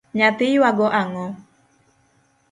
[0.17, 1.25] Nyathi ywago ang’o?